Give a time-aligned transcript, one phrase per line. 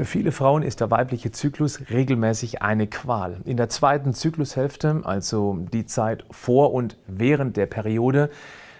[0.00, 3.36] Für viele Frauen ist der weibliche Zyklus regelmäßig eine Qual.
[3.44, 8.30] In der zweiten Zyklushälfte, also die Zeit vor und während der Periode,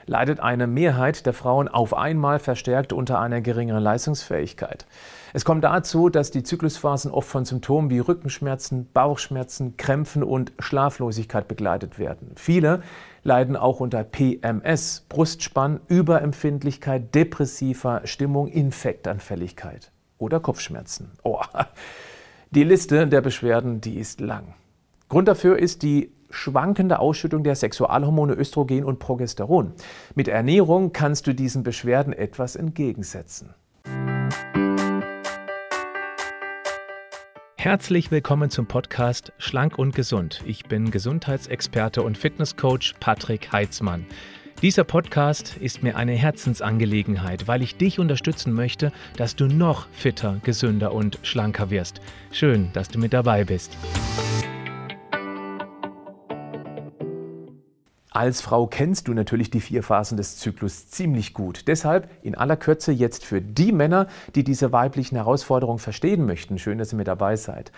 [0.06, 4.86] leidet eine Mehrheit der Frauen auf einmal verstärkt unter einer geringeren Leistungsfähigkeit.
[5.34, 11.48] Es kommt dazu, dass die Zyklusphasen oft von Symptomen wie Rückenschmerzen, Bauchschmerzen, Krämpfen und Schlaflosigkeit
[11.48, 12.32] begleitet werden.
[12.36, 12.80] Viele
[13.24, 21.10] leiden auch unter PMS, Brustspann, Überempfindlichkeit, depressiver Stimmung, Infektanfälligkeit oder Kopfschmerzen.
[21.22, 21.40] Oh,
[22.50, 24.54] die Liste der Beschwerden, die ist lang.
[25.08, 29.72] Grund dafür ist die schwankende Ausschüttung der Sexualhormone Östrogen und Progesteron.
[30.14, 33.54] Mit Ernährung kannst du diesen Beschwerden etwas entgegensetzen.
[37.56, 40.42] Herzlich willkommen zum Podcast Schlank und Gesund.
[40.46, 44.06] Ich bin Gesundheitsexperte und Fitnesscoach Patrick Heitzmann.
[44.62, 50.38] Dieser Podcast ist mir eine Herzensangelegenheit, weil ich dich unterstützen möchte, dass du noch fitter,
[50.42, 52.02] gesünder und schlanker wirst.
[52.30, 53.74] Schön, dass du mit dabei bist.
[58.10, 61.66] Als Frau kennst du natürlich die vier Phasen des Zyklus ziemlich gut.
[61.66, 66.58] Deshalb in aller Kürze jetzt für die Männer, die diese weiblichen Herausforderungen verstehen möchten.
[66.58, 67.72] Schön, dass ihr mit dabei seid.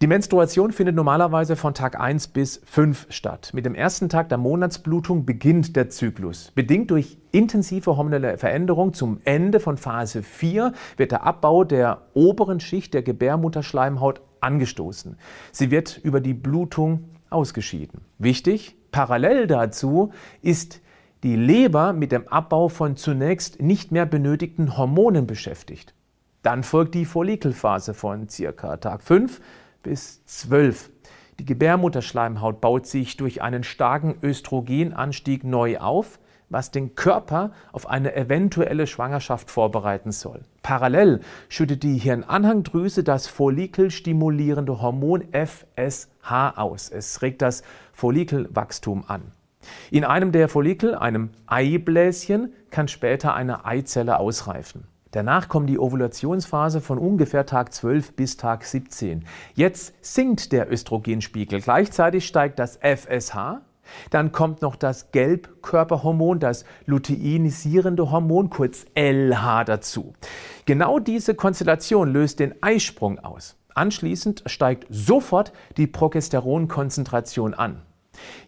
[0.00, 3.50] Die Menstruation findet normalerweise von Tag 1 bis 5 statt.
[3.52, 6.52] Mit dem ersten Tag der Monatsblutung beginnt der Zyklus.
[6.54, 12.60] Bedingt durch intensive hormonelle Veränderung zum Ende von Phase 4 wird der Abbau der oberen
[12.60, 15.16] Schicht der Gebärmutterschleimhaut angestoßen.
[15.50, 18.02] Sie wird über die Blutung ausgeschieden.
[18.18, 20.80] Wichtig, parallel dazu ist
[21.24, 25.92] die Leber mit dem Abbau von zunächst nicht mehr benötigten Hormonen beschäftigt.
[26.42, 29.40] Dann folgt die Follikelphase von circa Tag 5
[29.82, 30.90] bis 12.
[31.38, 36.18] Die Gebärmutterschleimhaut baut sich durch einen starken Östrogenanstieg neu auf,
[36.50, 40.42] was den Körper auf eine eventuelle Schwangerschaft vorbereiten soll.
[40.62, 46.88] Parallel schüttet die Hirnanhangdrüse das follikelstimulierende Hormon FSH aus.
[46.90, 49.32] Es regt das Follikelwachstum an.
[49.90, 54.86] In einem der Follikel, einem Eibläschen, kann später eine Eizelle ausreifen.
[55.12, 59.24] Danach kommt die Ovulationsphase von ungefähr Tag 12 bis Tag 17.
[59.54, 61.60] Jetzt sinkt der Östrogenspiegel.
[61.60, 63.62] Gleichzeitig steigt das FSH.
[64.10, 70.12] Dann kommt noch das Gelbkörperhormon, das luteinisierende Hormon, kurz LH, dazu.
[70.66, 73.56] Genau diese Konstellation löst den Eisprung aus.
[73.74, 77.82] Anschließend steigt sofort die Progesteronkonzentration an.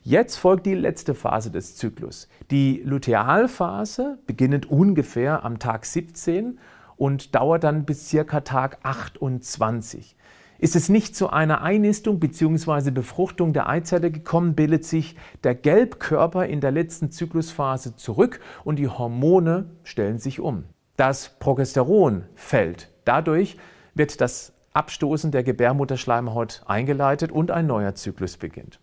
[0.02, 2.28] Jetzt folgt die letzte Phase des Zyklus.
[2.50, 6.58] Die Lutealphase, beginnend ungefähr am Tag 17
[6.96, 10.16] und dauert dann bis circa Tag 28.
[10.58, 12.90] Ist es nicht zu einer Einnistung bzw.
[12.90, 18.88] Befruchtung der Eizelle gekommen, bildet sich der Gelbkörper in der letzten Zyklusphase zurück und die
[18.88, 20.64] Hormone stellen sich um.
[20.98, 22.90] Das Progesteron fällt.
[23.06, 23.56] Dadurch
[23.94, 28.80] wird das Abstoßen der Gebärmutterschleimhaut eingeleitet und ein neuer Zyklus beginnt.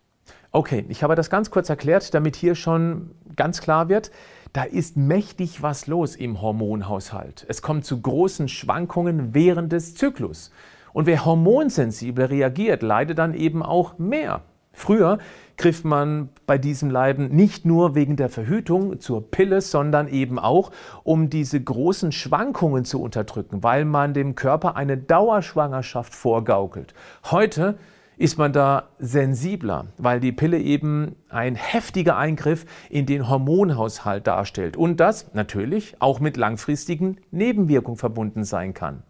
[0.52, 4.12] Okay, ich habe das ganz kurz erklärt, damit hier schon ganz klar wird,
[4.54, 7.46] da ist mächtig was los im Hormonhaushalt.
[7.50, 10.52] Es kommt zu großen Schwankungen während des Zyklus.
[10.94, 14.42] Und wer hormonsensibel reagiert, leidet dann eben auch mehr.
[14.74, 15.18] Früher
[15.58, 20.72] griff man bei diesem Leiden nicht nur wegen der Verhütung zur Pille, sondern eben auch,
[21.04, 26.94] um diese großen Schwankungen zu unterdrücken, weil man dem Körper eine Dauerschwangerschaft vorgaukelt.
[27.32, 27.78] Heute
[28.18, 34.76] ist man da sensibler, weil die Pille eben ein heftiger Eingriff in den Hormonhaushalt darstellt
[34.76, 39.04] und das natürlich auch mit langfristigen Nebenwirkungen verbunden sein kann.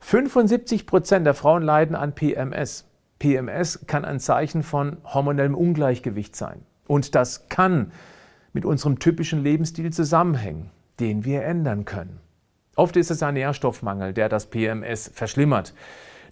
[0.00, 2.86] 75 Prozent der Frauen leiden an PMS.
[3.18, 6.62] PMS kann ein Zeichen von hormonellem Ungleichgewicht sein.
[6.86, 7.92] Und das kann
[8.54, 12.18] mit unserem typischen Lebensstil zusammenhängen, den wir ändern können.
[12.76, 15.74] Oft ist es ein Nährstoffmangel, der das PMS verschlimmert.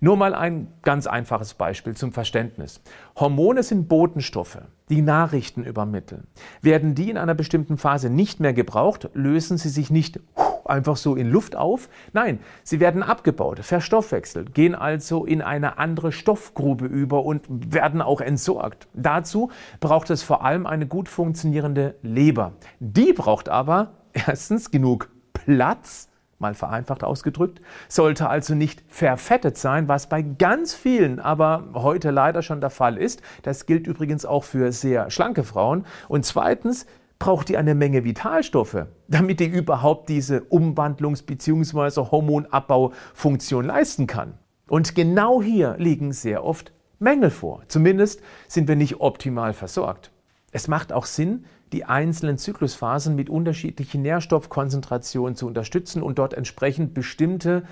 [0.01, 2.81] Nur mal ein ganz einfaches Beispiel zum Verständnis.
[3.17, 6.27] Hormone sind Botenstoffe, die Nachrichten übermitteln.
[6.63, 10.21] Werden die in einer bestimmten Phase nicht mehr gebraucht, lösen sie sich nicht
[10.65, 11.89] einfach so in Luft auf.
[12.13, 18.21] Nein, sie werden abgebaut, verstoffwechselt, gehen also in eine andere Stoffgrube über und werden auch
[18.21, 18.87] entsorgt.
[18.95, 19.51] Dazu
[19.81, 22.53] braucht es vor allem eine gut funktionierende Leber.
[22.81, 26.09] Die braucht aber erstens genug Platz,
[26.39, 32.43] mal vereinfacht ausgedrückt, sollte also nicht verfettet sein, was bei ganz vielen aber heute leider
[32.43, 33.23] schon der Fall ist.
[33.43, 35.85] Das gilt übrigens auch für sehr schlanke Frauen.
[36.09, 36.87] Und zweitens
[37.19, 42.11] braucht die eine Menge Vitalstoffe, damit die überhaupt diese Umwandlungs- bzw.
[42.11, 44.35] Hormonabbaufunktion leisten kann.
[44.69, 47.63] Und genau hier liegen sehr oft Mängel vor.
[47.69, 50.13] Zumindest sind wir nicht optimal versorgt.
[50.51, 56.95] Es macht auch Sinn, die einzelnen Zyklusphasen mit unterschiedlichen Nährstoffkonzentrationen zu unterstützen und dort entsprechend
[56.95, 57.65] bestimmte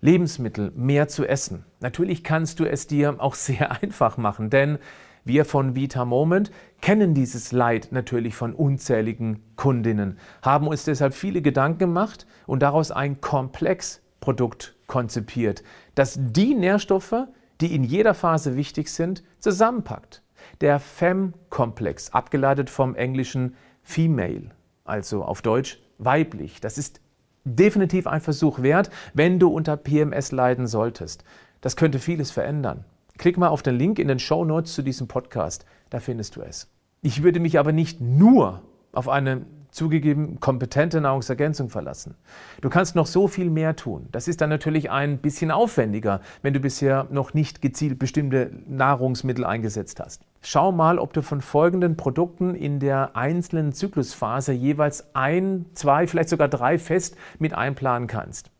[0.00, 1.64] Lebensmittel mehr zu essen.
[1.80, 4.78] Natürlich kannst du es dir auch sehr einfach machen, denn
[5.24, 6.50] wir von Vita Moment
[6.80, 12.90] kennen dieses Leid natürlich von unzähligen Kundinnen, haben uns deshalb viele Gedanken gemacht und daraus
[12.90, 15.62] ein Komplexprodukt konzipiert,
[15.94, 17.28] das die Nährstoffe,
[17.60, 20.22] die in jeder Phase wichtig sind, zusammenpackt.
[20.60, 24.50] Der FEM-Komplex, abgeleitet vom englischen Female,
[24.84, 26.60] also auf Deutsch weiblich.
[26.60, 27.00] Das ist
[27.44, 31.24] definitiv ein Versuch wert, wenn du unter PMS leiden solltest.
[31.60, 32.84] Das könnte vieles verändern.
[33.18, 36.42] Klick mal auf den Link in den Show Notes zu diesem Podcast, da findest du
[36.42, 36.68] es.
[37.02, 38.62] Ich würde mich aber nicht nur
[38.92, 42.14] auf eine zugegeben kompetente Nahrungsergänzung verlassen.
[42.60, 44.06] Du kannst noch so viel mehr tun.
[44.12, 49.44] Das ist dann natürlich ein bisschen aufwendiger, wenn du bisher noch nicht gezielt bestimmte Nahrungsmittel
[49.44, 50.22] eingesetzt hast.
[50.42, 56.28] Schau mal, ob du von folgenden Produkten in der einzelnen Zyklusphase jeweils ein, zwei, vielleicht
[56.28, 58.50] sogar drei fest mit einplanen kannst.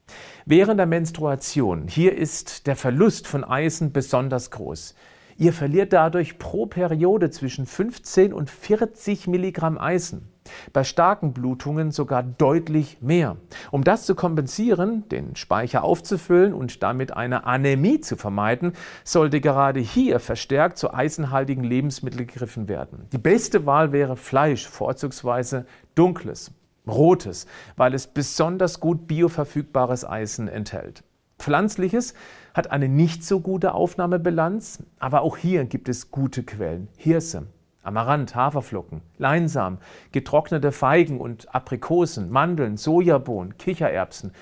[0.46, 4.94] Während der Menstruation, hier ist der Verlust von Eisen besonders groß.
[5.36, 10.31] Ihr verliert dadurch pro Periode zwischen 15 und 40 Milligramm Eisen.
[10.72, 13.36] Bei starken Blutungen sogar deutlich mehr.
[13.70, 18.72] Um das zu kompensieren, den Speicher aufzufüllen und damit eine Anämie zu vermeiden,
[19.04, 23.06] sollte gerade hier verstärkt zu eisenhaltigen Lebensmitteln gegriffen werden.
[23.12, 26.52] Die beste Wahl wäre Fleisch, vorzugsweise dunkles,
[26.86, 27.46] rotes,
[27.76, 31.04] weil es besonders gut bioverfügbares Eisen enthält.
[31.38, 32.14] Pflanzliches
[32.54, 36.88] hat eine nicht so gute Aufnahmebilanz, aber auch hier gibt es gute Quellen.
[36.96, 37.46] Hirse,
[37.82, 39.78] Amaranth, Haferflocken, Leinsamen,
[40.12, 44.32] getrocknete Feigen und Aprikosen, Mandeln, Sojabohnen, Kichererbsen,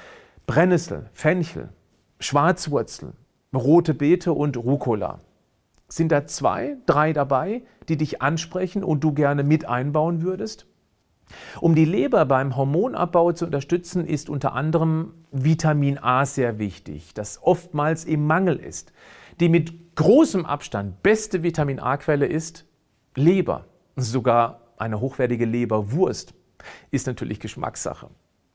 [0.46, 1.70] Brennnessel, Fenchel,
[2.19, 3.14] Schwarzwurzel,
[3.54, 5.20] rote Beete und Rucola.
[5.88, 10.66] Sind da zwei, drei dabei, die dich ansprechen und du gerne mit einbauen würdest?
[11.60, 17.42] Um die Leber beim Hormonabbau zu unterstützen, ist unter anderem Vitamin A sehr wichtig, das
[17.42, 18.92] oftmals im Mangel ist.
[19.38, 22.66] Die mit großem Abstand beste Vitamin A-Quelle ist
[23.16, 23.66] Leber,
[23.96, 26.32] sogar eine hochwertige Leberwurst,
[26.90, 28.08] ist natürlich Geschmackssache.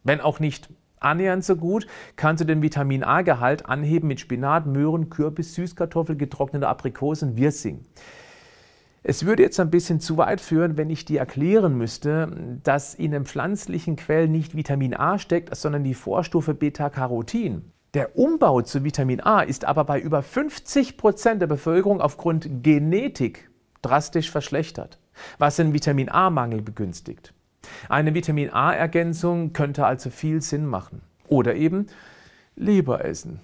[0.04, 0.70] Wenn auch nicht
[1.00, 6.68] annähernd so gut, kannst du den Vitamin A-Gehalt anheben mit Spinat, Möhren, Kürbis, Süßkartoffel, getrocknete
[6.68, 7.86] Aprikosen, Wirsing.
[9.04, 13.12] Es würde jetzt ein bisschen zu weit führen, wenn ich dir erklären müsste, dass in
[13.12, 17.72] den pflanzlichen Quellen nicht Vitamin A steckt, sondern die Vorstufe Beta-Carotin.
[17.94, 23.50] Der Umbau zu Vitamin A ist aber bei über 50 Prozent der Bevölkerung aufgrund Genetik
[23.86, 24.98] drastisch verschlechtert,
[25.38, 27.34] was den Vitamin A-Mangel begünstigt.
[27.90, 31.02] Eine Vitamin A-Ergänzung könnte also viel Sinn machen.
[31.28, 31.88] Oder eben
[32.56, 33.40] Leber essen.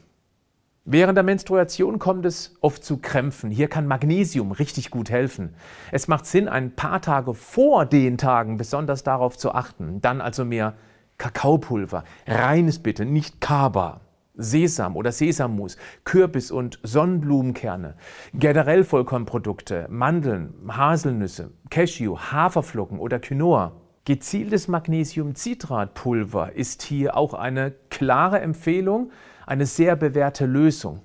[0.84, 3.52] Während der Menstruation kommt es oft zu Krämpfen.
[3.52, 5.54] Hier kann Magnesium richtig gut helfen.
[5.92, 10.02] Es macht Sinn, ein paar Tage vor den Tagen besonders darauf zu achten.
[10.02, 10.74] Dann also mehr
[11.20, 12.04] Kakaopulver.
[12.26, 14.02] Reines bitte, nicht Kaba.
[14.36, 17.96] Sesam oder Sesammus, Kürbis- und Sonnenblumenkerne,
[18.34, 23.74] generell Vollkornprodukte, Mandeln, Haselnüsse, Cashew, Haferflocken oder Quinoa.
[24.06, 29.12] Gezieltes Magnesiumcitratpulver ist hier auch eine klare Empfehlung,
[29.46, 31.02] eine sehr bewährte Lösung.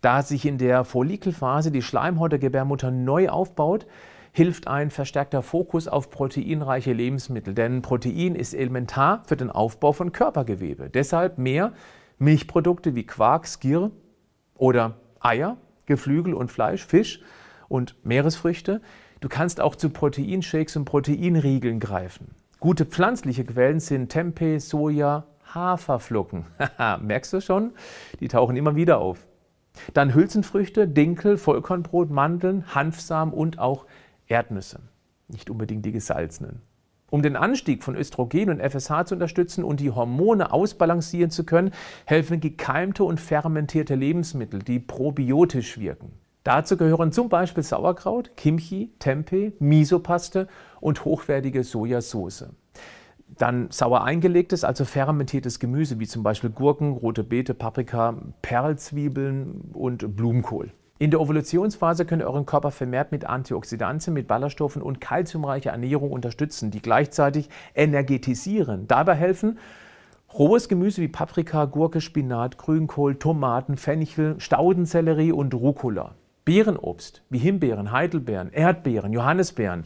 [0.00, 3.86] Da sich in der Follikelphase die Schleimhaut der Gebärmutter neu aufbaut,
[4.32, 10.12] hilft ein verstärkter Fokus auf proteinreiche Lebensmittel, denn Protein ist elementar für den Aufbau von
[10.12, 10.88] Körpergewebe.
[10.88, 11.72] Deshalb mehr
[12.20, 13.90] Milchprodukte wie Quark, Skir
[14.54, 15.56] oder Eier,
[15.86, 17.20] Geflügel und Fleisch, Fisch
[17.68, 18.82] und Meeresfrüchte.
[19.20, 22.34] Du kannst auch zu Proteinshakes und Proteinriegeln greifen.
[22.60, 25.24] Gute pflanzliche Quellen sind Tempeh, Soja,
[25.54, 26.44] Haferflocken.
[27.00, 27.72] Merkst du schon?
[28.20, 29.26] Die tauchen immer wieder auf.
[29.94, 33.86] Dann Hülsenfrüchte, Dinkel, Vollkornbrot, Mandeln, Hanfsamen und auch
[34.26, 34.80] Erdnüsse.
[35.28, 36.60] Nicht unbedingt die gesalzenen.
[37.10, 41.72] Um den Anstieg von Östrogen und FSH zu unterstützen und die Hormone ausbalancieren zu können,
[42.04, 46.12] helfen gekeimte und fermentierte Lebensmittel, die probiotisch wirken.
[46.44, 50.48] Dazu gehören zum Beispiel Sauerkraut, Kimchi, Tempeh, Misopaste
[50.80, 52.46] und hochwertige Sojasauce.
[53.36, 60.16] Dann sauer eingelegtes, also fermentiertes Gemüse, wie zum Beispiel Gurken, rote Beete, Paprika, Perlzwiebeln und
[60.16, 60.72] Blumenkohl.
[61.00, 66.12] In der Ovulationsphase könnt ihr euren Körper vermehrt mit Antioxidantien, mit Ballaststoffen und kalziumreicher Ernährung
[66.12, 68.86] unterstützen, die gleichzeitig energetisieren.
[68.86, 69.58] Dabei helfen
[70.34, 76.16] rohes Gemüse wie Paprika, Gurke, Spinat, Grünkohl, Tomaten, Fenchel, Staudensellerie und Rucola.
[76.44, 79.84] Beerenobst wie Himbeeren, Heidelbeeren, Erdbeeren, Johannisbeeren,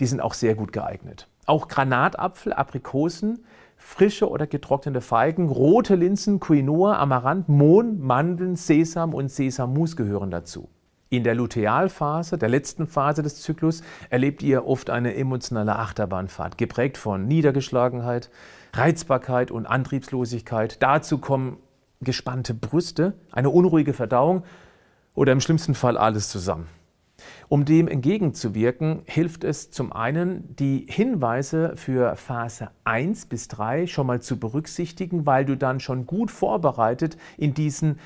[0.00, 1.28] die sind auch sehr gut geeignet.
[1.46, 3.44] Auch Granatapfel, Aprikosen,
[3.76, 10.68] frische oder getrocknete Feigen, rote Linsen, Quinoa, Amaranth, Mohn, Mandeln, Sesam und Sesammus gehören dazu.
[11.08, 16.98] In der Lutealphase, der letzten Phase des Zyklus, erlebt ihr oft eine emotionale Achterbahnfahrt, geprägt
[16.98, 18.28] von Niedergeschlagenheit,
[18.72, 20.82] Reizbarkeit und Antriebslosigkeit.
[20.82, 21.58] Dazu kommen
[22.00, 24.42] gespannte Brüste, eine unruhige Verdauung
[25.14, 26.66] oder im schlimmsten Fall alles zusammen.
[27.48, 34.06] Um dem entgegenzuwirken, hilft es zum einen, die Hinweise für Phase 1 bis 3 schon
[34.06, 37.98] mal zu berücksichtigen, weil du dann schon gut vorbereitet in diesen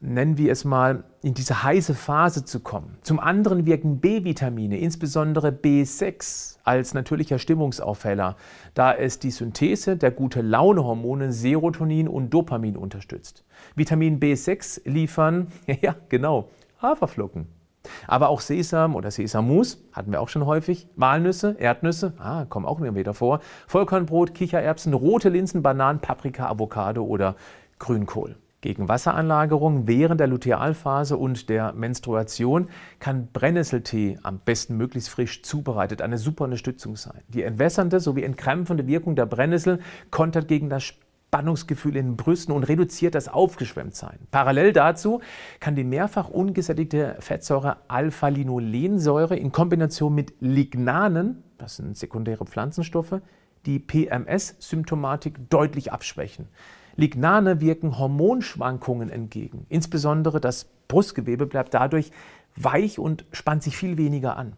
[0.00, 2.96] nennen wir es mal, in diese heiße Phase zu kommen.
[3.02, 8.36] Zum anderen wirken B-Vitamine, insbesondere B6, als natürlicher Stimmungsaufheller,
[8.74, 13.44] da es die Synthese der gute Launehormone Serotonin und Dopamin unterstützt.
[13.76, 15.48] Vitamin B6 liefern,
[15.82, 16.48] ja genau,
[16.80, 17.59] Haferflocken.
[18.06, 20.86] Aber auch Sesam oder Sesammus hatten wir auch schon häufig.
[20.96, 23.40] Walnüsse, Erdnüsse, ah, kommen auch immer wieder vor.
[23.66, 27.36] Vollkornbrot, Kichererbsen, rote Linsen, Bananen, Paprika, Avocado oder
[27.78, 28.36] Grünkohl.
[28.62, 32.68] Gegen Wasseranlagerung während der Lutealphase und der Menstruation
[32.98, 37.22] kann Brennnesseltee am besten möglichst frisch zubereitet eine super Unterstützung sein.
[37.28, 40.92] Die entwässernde sowie entkrämpfende Wirkung der Brennnessel kontert gegen das
[41.30, 44.18] Spannungsgefühl in den Brüsten und reduziert das Aufgeschwemmtsein.
[44.32, 45.20] Parallel dazu
[45.60, 53.20] kann die mehrfach ungesättigte Fettsäure Alpha-Linolensäure in Kombination mit Lignanen, das sind sekundäre Pflanzenstoffe,
[53.64, 56.48] die PMS-Symptomatik deutlich abschwächen.
[56.96, 59.66] Lignane wirken Hormonschwankungen entgegen.
[59.68, 62.10] Insbesondere das Brustgewebe bleibt dadurch
[62.56, 64.56] weich und spannt sich viel weniger an.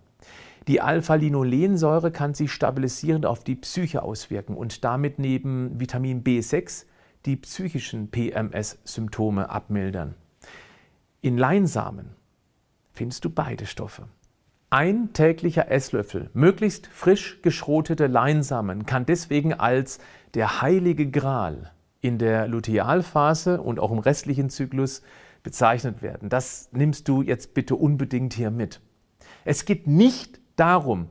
[0.68, 6.86] Die Alpha-Linolensäure kann sich stabilisierend auf die Psyche auswirken und damit neben Vitamin B6
[7.26, 10.14] die psychischen PMS-Symptome abmildern.
[11.20, 12.16] In Leinsamen
[12.92, 14.06] findest du beide Stoffe.
[14.70, 19.98] Ein täglicher Esslöffel möglichst frisch geschrotete Leinsamen kann deswegen als
[20.34, 25.02] der heilige Gral in der Lutealphase und auch im restlichen Zyklus
[25.42, 26.28] bezeichnet werden.
[26.28, 28.80] Das nimmst du jetzt bitte unbedingt hier mit.
[29.44, 31.08] Es geht nicht darum,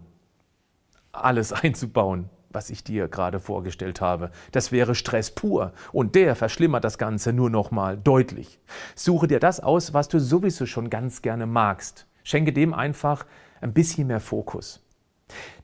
[1.12, 4.32] alles einzubauen, was ich dir gerade vorgestellt habe.
[4.54, 8.60] Das wäre Stress pur und der verschlimmert das Ganze nur noch mal deutlich.
[8.96, 12.08] Suche dir das aus, was du sowieso schon ganz gerne magst.
[12.24, 13.26] Schenke dem einfach
[13.60, 14.82] ein bisschen mehr Fokus.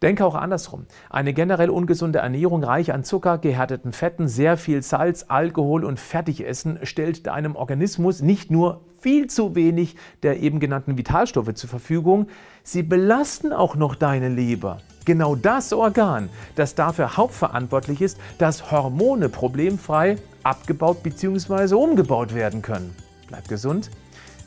[0.02, 0.86] Denke auch andersrum.
[1.10, 6.80] Eine generell ungesunde Ernährung reich an Zucker, gehärteten Fetten, sehr viel Salz, Alkohol und Fertigessen
[6.84, 12.28] stellt deinem Organismus nicht nur viel zu wenig der eben genannten Vitalstoffe zur Verfügung,
[12.64, 14.80] sie belasten auch noch deine Leber.
[15.06, 21.76] Genau das Organ, das dafür hauptverantwortlich ist, dass Hormone problemfrei abgebaut bzw.
[21.76, 22.94] umgebaut werden können.
[23.28, 23.90] Bleib gesund,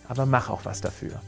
[0.09, 1.21] aber mach auch was dafür.